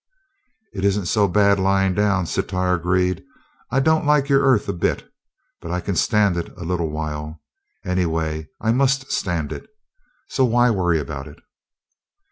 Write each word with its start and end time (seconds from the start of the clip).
"It 0.73 0.83
isn't 0.83 1.05
so 1.05 1.27
bad 1.27 1.59
lying 1.59 1.93
down." 1.93 2.25
Sitar 2.25 2.73
agreed. 2.73 3.23
"I 3.69 3.79
don't 3.79 4.03
like 4.03 4.29
your 4.29 4.41
Earth 4.41 4.67
a 4.67 4.73
bit, 4.73 5.07
but 5.61 5.69
I 5.69 5.79
can 5.79 5.95
stand 5.95 6.37
it 6.37 6.49
a 6.57 6.63
little 6.63 6.89
while. 6.89 7.39
Anyway, 7.85 8.47
I 8.59 8.71
must 8.71 9.11
stand 9.11 9.51
it, 9.51 9.69
so 10.27 10.43
why 10.43 10.71
worry 10.71 10.99
about 10.99 11.27
it?" 11.27 11.37